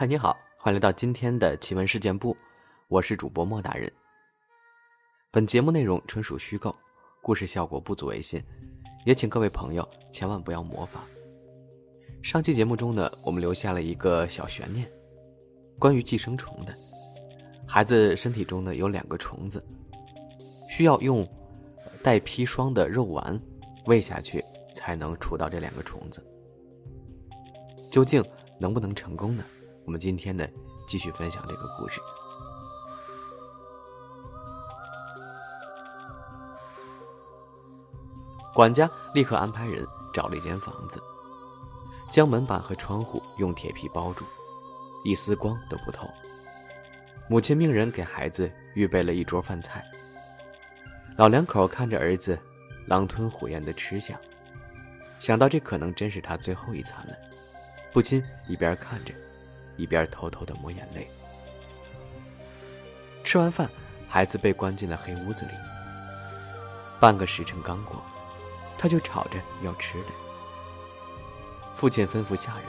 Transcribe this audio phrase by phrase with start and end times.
[0.00, 2.36] 嗨，你好，欢迎来到今天的奇闻事件部，
[2.86, 3.92] 我是主播莫大人。
[5.32, 6.72] 本节目内容纯属虚构，
[7.20, 8.40] 故事效果不足为信，
[9.04, 11.02] 也请各位朋友千万不要模仿。
[12.22, 14.88] 上期节目中呢，我们留下了一个小悬念，
[15.80, 16.72] 关于寄生虫的。
[17.66, 19.60] 孩子身体中呢有两个虫子，
[20.70, 21.28] 需要用
[22.04, 23.36] 带砒霜的肉丸
[23.86, 26.24] 喂下去，才能除到这两个虫子。
[27.90, 28.24] 究竟
[28.60, 29.44] 能不能成功呢？
[29.88, 30.46] 我们今天呢，
[30.86, 31.98] 继续分享这个故事。
[38.54, 41.02] 管家立刻安排人找了一间房子，
[42.10, 44.26] 将门板和窗户用铁皮包住，
[45.04, 46.06] 一丝光都不透。
[47.26, 49.82] 母亲命人给孩子预备了一桌饭菜。
[51.16, 52.38] 老两口看着儿子
[52.86, 54.20] 狼吞虎咽的吃相，
[55.18, 57.14] 想到这可能真是他最后一餐了，
[57.90, 59.14] 不禁一边看着。
[59.78, 61.08] 一边偷偷的抹眼泪。
[63.24, 63.70] 吃完饭，
[64.06, 65.52] 孩子被关进了黑屋子里。
[67.00, 68.02] 半个时辰刚过，
[68.76, 70.08] 他就吵着要吃的。
[71.74, 72.64] 父亲吩咐下人，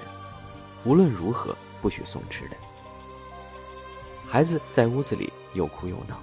[0.86, 2.56] 无论如何不许送吃的。
[4.28, 6.22] 孩子在屋子里又哭又闹，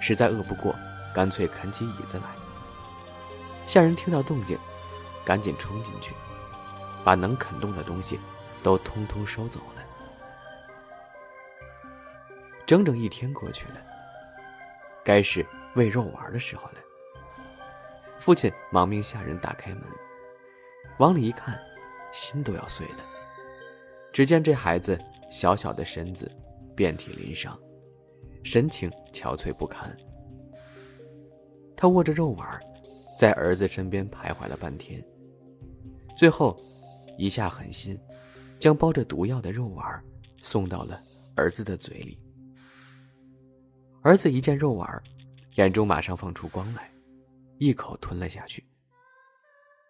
[0.00, 0.74] 实在饿不过，
[1.14, 2.24] 干脆啃起椅子来。
[3.66, 4.58] 下人听到动静，
[5.24, 6.14] 赶紧冲进去，
[7.04, 8.18] 把能啃动的东西
[8.62, 9.81] 都通通收走了。
[12.72, 13.76] 整整一天过去了，
[15.04, 16.78] 该是喂肉丸的时候了。
[18.16, 19.82] 父亲忙命下人打开门，
[20.96, 21.60] 往里一看，
[22.12, 23.04] 心都要碎了。
[24.10, 24.98] 只见这孩子
[25.30, 26.32] 小小的身子，
[26.74, 27.60] 遍体鳞伤，
[28.42, 29.94] 神情憔悴不堪。
[31.76, 32.58] 他握着肉丸，
[33.18, 35.04] 在儿子身边徘徊了半天，
[36.16, 36.56] 最后
[37.18, 38.00] 一下狠心，
[38.58, 40.02] 将包着毒药的肉丸
[40.40, 40.98] 送到了
[41.36, 42.18] 儿子的嘴里。
[44.04, 45.02] 儿子一见肉丸，
[45.54, 46.90] 眼中马上放出光来，
[47.58, 48.64] 一口吞了下去。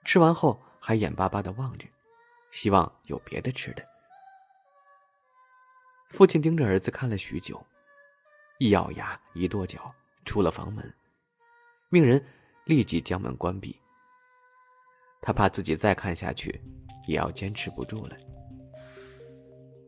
[0.05, 1.89] 吃完后还眼巴巴的望着，
[2.51, 3.83] 希望有别的吃的。
[6.11, 7.65] 父亲盯着儿子看了许久，
[8.59, 9.91] 一咬牙，一跺脚，
[10.27, 10.95] 出了房门，
[11.89, 12.23] 命人
[12.67, 13.75] 立即将门关闭。
[15.23, 16.61] 他怕自己再看下去，
[17.07, 18.17] 也要坚持不住了，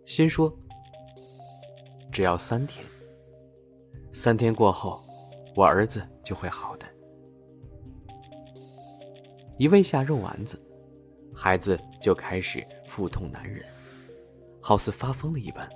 [0.06, 0.50] 心说：
[2.10, 2.82] 只要三天。
[4.16, 5.02] 三天过后，
[5.56, 6.86] 我儿子就会好的。
[9.58, 10.56] 一喂下肉丸子，
[11.34, 13.66] 孩子就开始腹痛难忍，
[14.62, 15.68] 好似发疯了一般，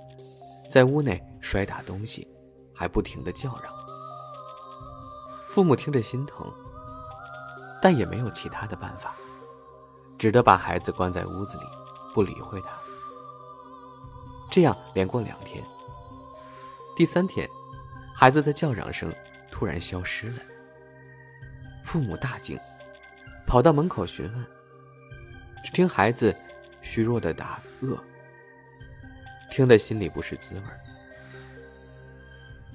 [0.69, 2.25] 在屋内摔打东西，
[2.73, 3.73] 还不停的叫嚷。
[5.49, 6.49] 父母听着心疼，
[7.81, 9.13] 但也没有其他的办法，
[10.17, 11.65] 只得把孩子关在屋子里，
[12.13, 12.69] 不理会他。
[14.49, 15.61] 这样连过两天，
[16.95, 17.45] 第三天。
[18.19, 19.09] 孩子的叫嚷声
[19.49, 20.39] 突然消失了，
[21.81, 22.59] 父母大惊，
[23.45, 24.45] 跑到门口询问。
[25.63, 26.35] 只听孩子
[26.81, 27.97] 虚弱的答：“饿。”
[29.49, 30.61] 听得心里不是滋味。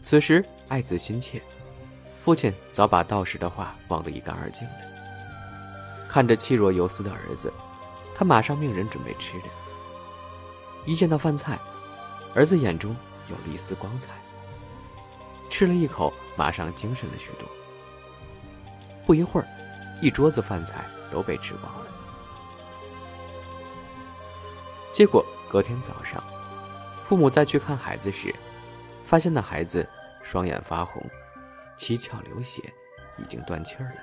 [0.02, 1.42] 此时爱子心切，
[2.18, 4.74] 父亲早把道士的话忘得一干二净了。
[6.08, 7.52] 看着气若游丝的儿子，
[8.14, 9.44] 他马上命人准备吃的。
[10.86, 11.58] 一见到饭菜，
[12.34, 12.96] 儿子眼中
[13.28, 14.08] 有了一丝光彩。
[15.56, 17.48] 吃了一口，马上精神了许多。
[19.06, 19.46] 不一会儿，
[20.02, 21.86] 一桌子饭菜都被吃光了。
[24.92, 26.20] 结果隔天早上，
[27.04, 28.34] 父母再去看孩子时，
[29.04, 29.88] 发现那孩子
[30.24, 31.00] 双眼发红，
[31.76, 32.60] 七窍流血，
[33.16, 34.00] 已经断气儿了。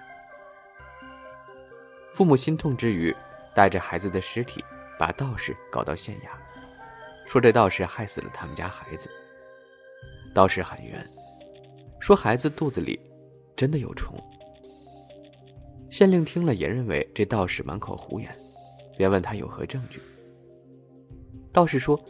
[2.13, 3.13] 父母心痛之余，
[3.53, 4.63] 带着孩子的尸体，
[4.97, 6.29] 把道士搞到县衙，
[7.27, 9.11] 说这道士害死了他们家孩子。
[10.33, 11.05] 道士喊冤。
[12.01, 12.99] 说孩子肚子里
[13.55, 14.17] 真的有虫。
[15.91, 18.35] 县令听了也认为这道士满口胡言，
[18.97, 20.01] 便问他有何证据。
[21.53, 22.03] 道士说：“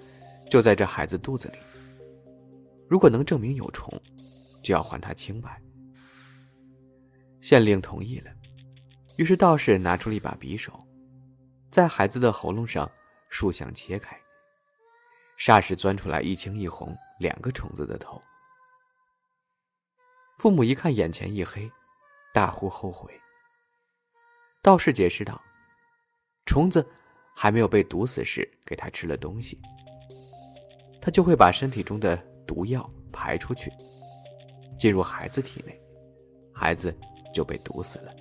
[0.50, 1.58] 就在这孩子肚子里。
[2.88, 4.02] 如果能证明有虫，
[4.64, 5.62] 就要还他清白。”
[7.42, 8.32] 县令同意了，
[9.18, 10.72] 于是道士拿出了一把匕首，
[11.70, 12.90] 在孩子的喉咙上
[13.28, 14.16] 竖向切开，
[15.38, 18.22] 霎时钻出来一青一红两个虫子的头。
[20.42, 21.70] 父母一看，眼前一黑，
[22.34, 23.14] 大呼后悔。
[24.64, 25.40] 道士解释道
[26.48, 26.84] ：“虫子
[27.36, 29.62] 还没有被毒死时，给他吃了东西，
[31.00, 32.18] 他就会把身体中的
[32.48, 33.72] 毒药排出去，
[34.80, 35.80] 进入孩子体内，
[36.52, 36.92] 孩子
[37.32, 38.12] 就被毒死了。”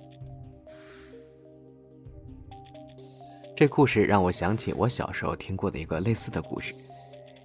[3.57, 6.75] 这故事让我想起我小时候听过的一个类似的故事，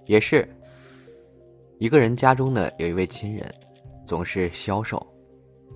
[0.05, 0.47] 也是
[1.79, 3.51] 一个人家中呢有一位亲人，
[4.07, 5.05] 总是消瘦、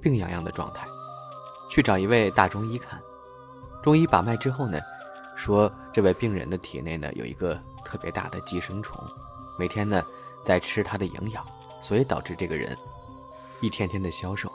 [0.01, 0.88] 病怏怏的状态，
[1.69, 2.98] 去找一位大中医看。
[3.83, 4.80] 中医把脉之后呢，
[5.36, 8.98] 说这位病人的体内呢有一个特别大的寄生虫，
[9.60, 10.01] 每天呢
[10.45, 11.45] 在吃它的营养，
[11.81, 12.78] 所以导致这个人
[13.60, 14.50] 一天天的消瘦。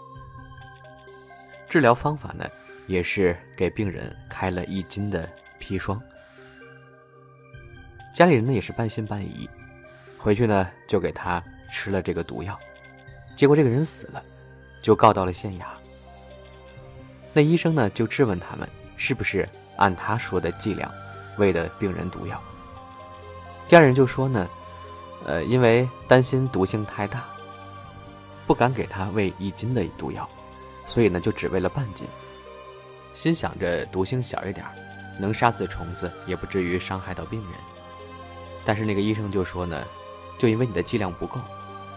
[1.69, 2.49] 治疗方法呢，
[2.87, 5.28] 也是给病人开了一斤的
[5.61, 6.00] 砒霜。
[8.14, 9.46] 家里人呢也是半信半疑，
[10.17, 12.58] 回去呢就给他吃了这个毒药，
[13.36, 14.22] 结果这个人死了，
[14.82, 15.64] 就告到了县衙。
[17.32, 18.66] 那医生呢就质问他们
[18.96, 19.46] 是不是
[19.76, 20.90] 按他说的剂量
[21.36, 22.42] 喂的病人毒药。
[23.66, 24.48] 家人就说呢，
[25.26, 27.24] 呃，因为担心毒性太大，
[28.46, 30.26] 不敢给他喂一斤的毒药，
[30.86, 32.08] 所以呢就只喂了半斤，
[33.12, 34.64] 心想着毒性小一点，
[35.18, 37.50] 能杀死虫子，也不至于伤害到病人。
[38.64, 39.84] 但是那个医生就说呢，
[40.38, 41.38] 就因为你的剂量不够，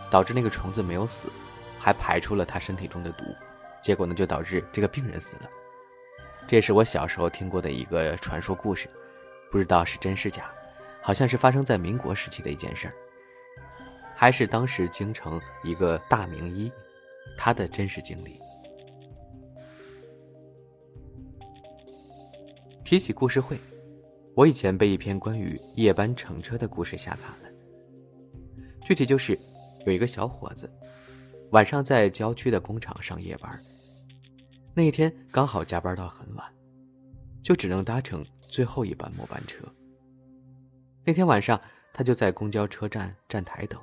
[0.10, 1.30] 导致那个虫子没有死，
[1.78, 3.26] 还排出了他身体中的毒，
[3.82, 5.50] 结果呢就导致这个病人死了。
[6.48, 8.90] 这也是我小时候听过的一个传说故事，
[9.52, 10.52] 不知道是真是假，
[11.02, 12.94] 好像是发生在民国时期的一件事儿，
[14.16, 16.72] 还是当时京城一个大名医，
[17.38, 18.40] 他的真实经历。
[22.84, 23.60] 提起故事会。
[24.36, 27.50] 我以前被一篇关于夜班乘车的故事吓惨了。
[28.86, 29.38] 具体就是，
[29.86, 30.72] 有一个小伙子，
[31.52, 33.60] 晚上在郊区的工厂上夜班。
[34.74, 36.54] 那一天刚好加班到很晚，
[37.44, 39.66] 就只能搭乘最后一班末班车。
[41.04, 41.60] 那天晚上，
[41.92, 43.82] 他就在公交车站站台等，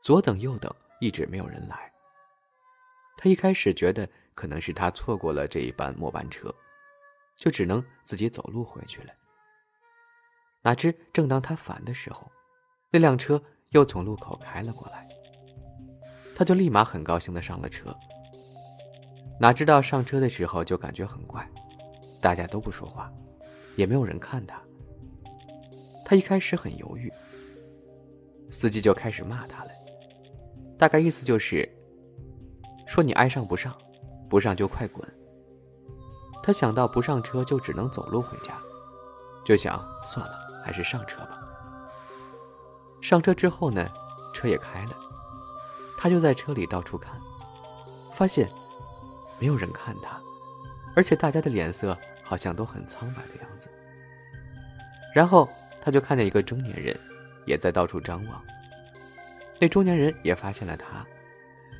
[0.00, 1.92] 左等右等，一直没有人来。
[3.16, 6.54] 他一开始觉得可能是他错过了这一班末班车，
[7.36, 9.12] 就只能自己走路回去了。
[10.62, 12.30] 哪知正当他烦的时候，
[12.90, 15.06] 那辆车又从路口开了过来。
[16.34, 17.94] 他就立马很高兴的上了车。
[19.40, 21.48] 哪知道上车的时候就感觉很怪，
[22.20, 23.12] 大家都不说话，
[23.76, 24.60] 也没有人看他。
[26.04, 27.12] 他一开始很犹豫，
[28.50, 29.70] 司机就开始骂他了，
[30.78, 31.68] 大概意思就是，
[32.86, 33.76] 说你爱上不上，
[34.28, 35.06] 不上就快滚。
[36.42, 38.58] 他想到不上车就只能走路回家，
[39.44, 40.48] 就想算了。
[40.64, 41.37] 还是上车吧。
[43.00, 43.88] 上车之后呢，
[44.34, 44.96] 车也开了，
[45.96, 47.12] 他就在车里到处看，
[48.12, 48.50] 发现
[49.38, 50.20] 没有人看他，
[50.94, 53.68] 而且大家的脸色好像都很苍白的样子。
[55.14, 55.48] 然后
[55.80, 56.98] 他就看见一个中年人
[57.46, 58.42] 也在到处张望，
[59.58, 61.04] 那中年人也发现了他，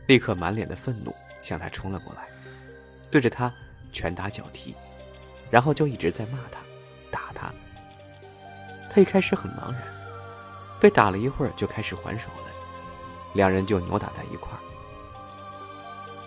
[0.07, 2.29] 立刻满脸的愤怒向他冲了过来，
[3.11, 3.53] 对着他
[3.93, 4.75] 拳打脚踢，
[5.51, 6.61] 然后就一直在骂他，
[7.11, 7.53] 打他。
[8.91, 9.83] 他一开始很茫然，
[10.81, 12.53] 被打了一会儿就开始还手了，
[13.35, 14.59] 两人就扭打在一块儿。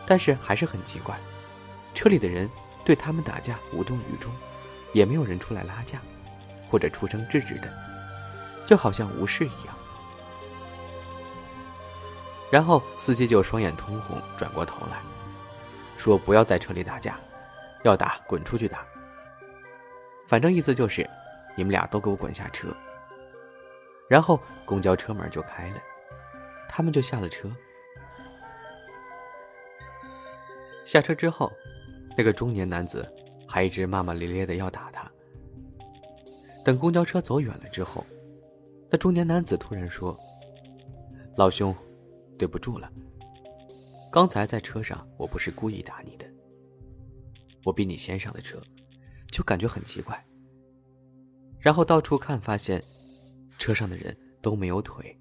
[0.06, 1.18] 但是还是很奇怪，
[1.94, 2.50] 车里的人
[2.84, 4.32] 对他们打架无动于衷，
[4.94, 6.00] 也没有人出来拉架，
[6.70, 7.72] 或者出声制止的，
[8.66, 9.76] 就好像无事一样。
[12.52, 14.98] 然后司机就双眼通红，转过头来，
[15.98, 17.18] 说：“不要在车里打架，
[17.84, 18.86] 要打滚出去打。”
[20.28, 21.10] 反正意思就是。
[21.54, 22.70] 你们俩都给我滚下车！
[24.12, 25.82] 然后公交车门就开了，
[26.68, 27.50] 他们就下了车。
[30.84, 31.50] 下车之后，
[32.18, 33.10] 那个中年男子
[33.48, 35.10] 还一直骂骂咧咧的要打他。
[36.66, 38.06] 等公交车走远了之后，
[38.90, 40.20] 那中年男子突然说
[41.38, 41.74] ：“老兄，
[42.38, 42.92] 对不住了，
[44.12, 46.26] 刚才在车上我不是故意打你的，
[47.64, 48.62] 我比你先上的车，
[49.32, 50.22] 就感觉很奇怪。”
[51.62, 52.84] 然后到处看，发现
[53.62, 55.16] 车上的人都没有腿，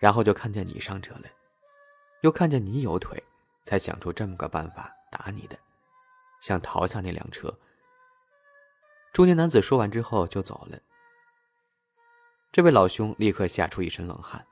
[0.00, 1.28] 然后就看见你上车了，
[2.22, 3.22] 又看见你有腿，
[3.62, 5.56] 才想出这么个办法打你的，
[6.40, 7.56] 想逃下那辆车。
[9.12, 10.76] 中年男子说完之后就走了。
[12.50, 14.44] 这位老兄立刻吓出一身冷汗，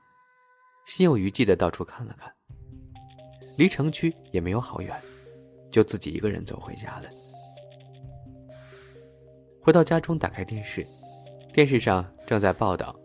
[0.85, 2.33] 心有余悸的到处看了看，
[3.57, 4.97] 离城区也没有好远，
[5.69, 7.09] 就自己一个人走回家了。
[9.61, 10.87] 回到家中，打开电视，
[11.57, 12.95] 电视上正在报道，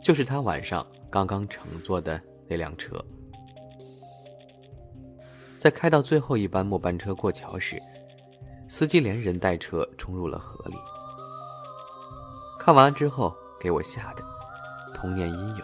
[0.00, 3.04] 就是他晚上刚刚乘坐的那辆车，
[5.58, 7.82] 在开到最后一班末班车过桥时，
[8.68, 10.76] 司机连人带车冲入了河里。
[12.56, 14.22] 看完之后，给我吓的
[14.94, 15.62] 童年阴影，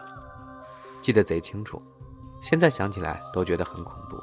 [1.01, 1.81] 记得贼清楚，
[2.41, 4.21] 现在想起来都觉得很恐怖。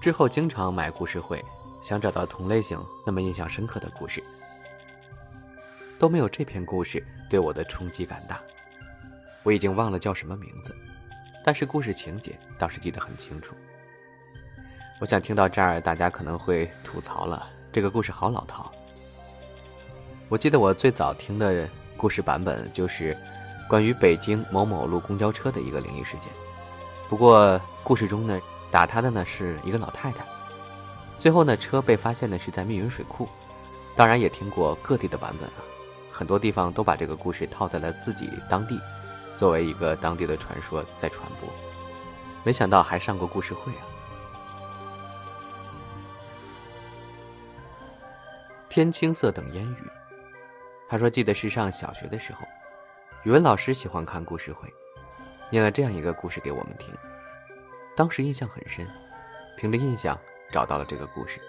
[0.00, 1.44] 之后经常买故事会。
[1.82, 4.22] 想找到同类型那么印象深刻的故事，
[6.02, 8.40] 都没有这篇故事对我的冲击感大。
[9.44, 10.74] 我已经忘了叫什么名字，
[11.44, 13.54] 但是故事情节倒是记得很清楚。
[14.98, 18.72] 我想听到这儿，大家可能会吐槽了，这个故事好老套。
[20.28, 23.16] 我记得我最早听的故事版本就是
[23.68, 26.32] 关于北京某某路公交车的一个灵异事件。
[27.08, 28.40] 不过故事中呢，
[28.72, 30.24] 打他的呢是一个老太太。
[31.16, 33.28] 最后呢，车被发现的是在密云水库。
[33.94, 35.62] 当然也听过各地的版本啊，
[36.12, 38.78] 很多地方都把这个故事套在了自己当地，
[39.36, 41.48] 作为一个当地的传说在传播。
[42.44, 43.82] 没想到还上过故事会啊！
[48.68, 49.90] 天青色等烟雨，
[50.88, 52.40] 他说记得是上小学的时候，
[53.24, 54.68] 语文老师喜欢看故事会，
[55.50, 56.92] 念了这样一个故事给我们听，
[57.96, 58.88] 当时印象很深，
[59.56, 60.18] 凭着印象
[60.50, 61.40] 找到了这个故事。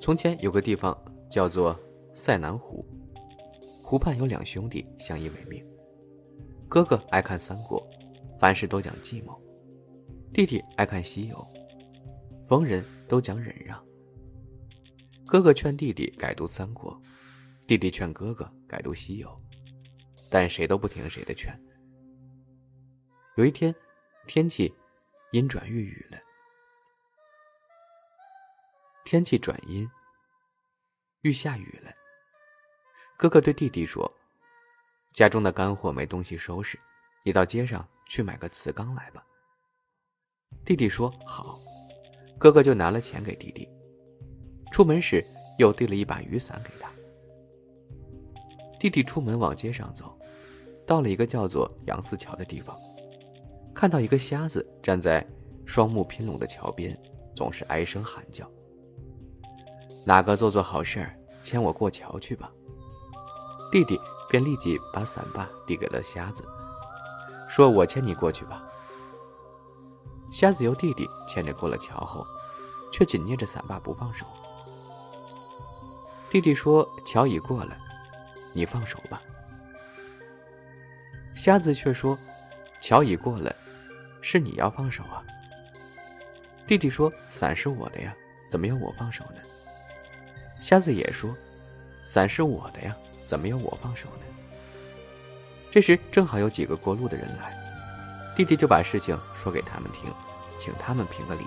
[0.00, 0.96] 从前有个地方
[1.30, 1.78] 叫做
[2.20, 2.84] 塞南湖，
[3.80, 5.64] 湖畔有两兄弟相依为命。
[6.68, 7.88] 哥哥爱看三国，
[8.40, 9.40] 凡事都讲计谋；
[10.34, 11.46] 弟弟爱看西游，
[12.44, 13.82] 逢人都讲忍让。
[15.24, 17.00] 哥哥劝弟弟改读三国，
[17.68, 19.34] 弟弟劝哥哥改读西游，
[20.28, 21.56] 但谁都不听谁的劝。
[23.36, 23.72] 有一天，
[24.26, 24.74] 天气
[25.30, 26.18] 阴转遇雨了。
[29.04, 29.88] 天气转阴，
[31.20, 31.92] 欲下雨了。
[33.18, 34.08] 哥哥对弟弟说
[35.12, 36.78] ：“家中的干货没东西收拾，
[37.24, 39.26] 你到街上去买个瓷缸来吧。”
[40.64, 41.58] 弟弟说：“好。”
[42.38, 43.68] 哥哥就拿了钱给弟弟。
[44.70, 45.24] 出门时
[45.58, 46.88] 又递了一把雨伞给他。
[48.78, 50.16] 弟弟出门往街上走，
[50.86, 52.78] 到了一个叫做杨四桥的地方，
[53.74, 55.26] 看到一个瞎子站在
[55.66, 56.96] 双目拼拢的桥边，
[57.34, 58.48] 总是唉声喊叫。
[60.06, 62.52] 哪个做做好事儿，牵我过桥去吧。
[63.70, 66.44] 弟弟便立即把伞把递给了瞎子，
[67.48, 68.62] 说：“我牵你过去吧。”
[70.30, 72.26] 瞎子由弟弟牵着过了桥后，
[72.92, 74.26] 却紧捏着伞把不放手。
[76.30, 77.76] 弟弟说：“桥已过了，
[78.52, 79.22] 你放手吧。”
[81.34, 82.18] 瞎子却说
[82.80, 83.54] ：“桥已过了，
[84.20, 85.24] 是你要放手啊。”
[86.66, 88.14] 弟弟说：“伞是我的呀，
[88.50, 89.40] 怎么要我放手呢？”
[90.60, 91.34] 瞎子也说
[92.04, 92.94] ：“伞是我的呀，
[93.28, 94.24] 怎么要我放手呢？”
[95.70, 97.54] 这时正好有几个过路的人来，
[98.34, 100.10] 弟弟就把事情说给他们听，
[100.58, 101.44] 请他们评个理。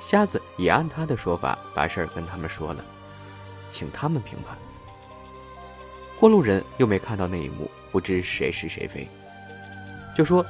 [0.00, 2.82] 瞎子也按他的说法把事儿跟他们说了，
[3.70, 4.56] 请他们评判。
[6.18, 9.06] 过路人又没看到那一幕，不知谁是谁非，
[10.16, 10.44] 就说：“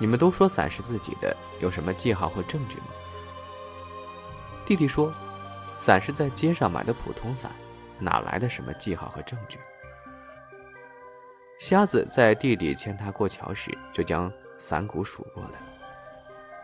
[0.00, 2.86] 你们都说伞是自己的，有什么记号或证据吗？”
[4.64, 5.12] 弟弟说。
[5.74, 7.50] 伞是在街上买的普通伞，
[8.02, 9.58] 哪来的什么记号和证据？
[11.58, 15.58] 瞎子在弟弟牵他过桥时，就将伞骨数过了。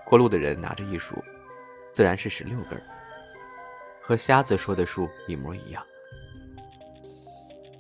[0.05, 1.23] 过路的人拿着一数，
[1.93, 2.83] 自然是十六根，
[4.03, 5.85] 和瞎子说的数一模一样。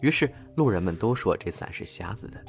[0.00, 2.40] 于是路人们都说这伞是瞎子的。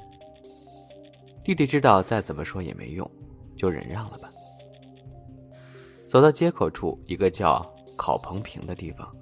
[1.44, 3.10] 弟弟知道再怎么说也没用，
[3.58, 4.30] 就忍让了吧。
[6.08, 7.66] 走到街口处，一个叫……
[7.98, 9.14] 烤棚坪的地方，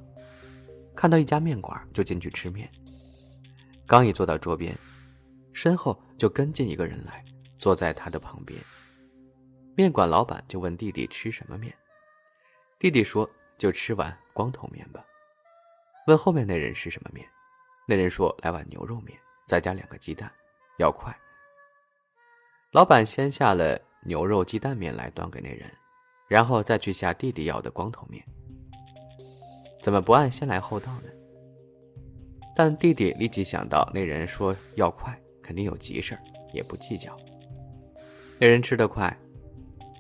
[0.98, 2.68] 看到一家面馆，就进去吃面。
[3.86, 4.76] 刚一坐到桌边，
[5.54, 7.24] 身后就跟进一个人来，
[7.60, 8.60] 坐在他的旁边。
[9.76, 11.72] 面馆老板就问弟弟吃什么面，
[12.80, 15.06] 弟弟说就吃碗光头面吧。
[16.08, 17.30] 问后面那人是什么面，
[17.88, 20.32] 那人说来碗牛肉面，再加两个鸡蛋，
[20.80, 21.16] 要快。
[22.72, 25.72] 老板先下了牛肉鸡蛋面来端给那人，
[26.28, 28.26] 然后再去下弟弟要的光头面。
[29.88, 31.04] 怎么不按先来后到呢？
[32.54, 36.20] 但弟弟立即想到那人说要快，肯定有急事儿，
[36.52, 37.16] 也不计较。
[38.38, 39.18] 那人吃得快，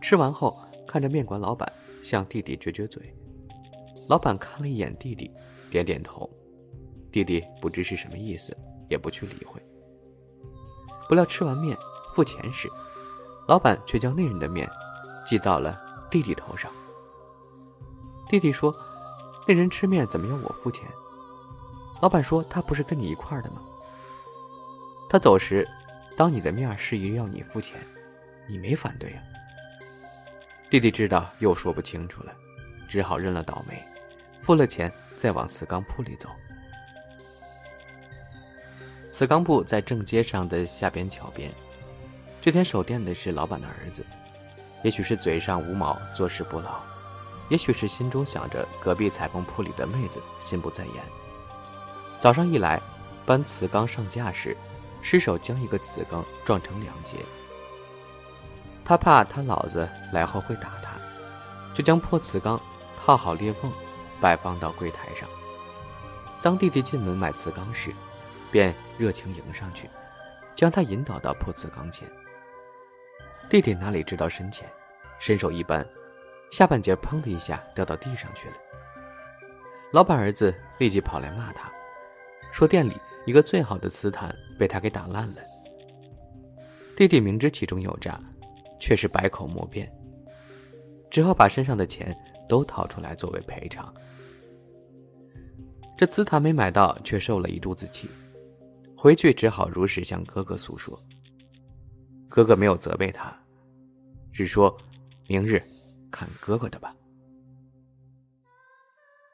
[0.01, 1.72] 吃完后看着面馆老板，
[2.03, 3.01] 向弟弟撅撅嘴。
[4.10, 5.32] 老板看了一眼弟弟，
[5.72, 6.29] 点点头。
[7.10, 8.53] 弟弟不知是什么意思，
[8.89, 9.58] 也不去理会。
[11.08, 11.77] 不料吃完面
[12.13, 12.67] 付钱时，
[13.48, 14.70] 老板却将那人的面
[15.25, 15.79] 记到了
[16.12, 16.70] 弟弟头上。
[18.27, 18.75] 弟弟说。
[19.48, 20.86] 那人吃面怎么要我付钱？
[22.01, 23.62] 老板说他不是跟你一块儿的吗？
[25.10, 25.68] 他走时，
[26.18, 27.80] 当你的面示意要你付钱，
[28.46, 29.22] 你没反对呀。
[30.70, 32.34] 弟弟知道又说不清楚了，
[32.89, 33.82] 只好认了倒霉，
[34.42, 36.30] 付了钱再往瓷缸铺里走。
[39.10, 41.50] 瓷缸铺在正街上的下边桥边。
[42.42, 44.06] 这天守店的是老板的儿子，
[44.84, 46.80] 也许是嘴上无毛，做事不牢。
[47.50, 50.96] 也许是心中想着隔壁裁缝铺里的妹子，心不在焉。
[52.20, 52.82] 早上一来，
[53.25, 54.56] 搬瓷缸上架时，
[55.01, 57.18] 失手将一个瓷缸撞成两截。
[58.84, 60.94] 他怕他老子来后会打他，
[61.74, 62.60] 就将破瓷缸
[62.96, 63.72] 套好裂缝，
[64.20, 65.27] 摆放到柜台上。
[66.42, 67.94] 当弟弟进门买瓷缸时，
[68.51, 69.89] 便热情迎上去，
[70.56, 72.08] 将他引导到破瓷缸前。
[73.50, 74.70] 弟弟哪里知道深浅，
[75.20, 75.86] 伸手一扳，
[76.51, 78.56] 下半截砰的一下掉到地上去了。
[79.94, 81.72] 老板儿子立即跑来骂他，
[82.51, 82.94] 说店里
[83.25, 85.42] 一个最好的瓷坛被他给打烂了。
[86.96, 88.20] 弟弟明知其中有诈，
[88.80, 89.92] 却是百口莫辩，
[91.10, 92.18] 只好把身上的钱
[92.50, 93.94] 都掏出来作为赔偿。
[95.98, 98.10] 这瓷坛没买到，却受了一肚子气，
[98.96, 101.00] 回去只好如实向哥哥诉说。
[102.27, 103.36] 哥哥没有责备他，
[104.32, 104.75] 只说
[105.27, 105.62] ：“明日
[106.12, 106.96] 看哥哥的吧。”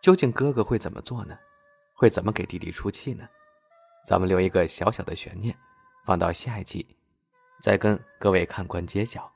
[0.02, 1.38] 究竟哥哥会怎么做呢？
[1.94, 3.28] 会怎么给弟弟出气呢？
[4.06, 5.58] 咱们留一个小小的悬念，
[6.06, 6.86] 放到下一集，
[7.62, 9.33] 再跟各位看官揭晓。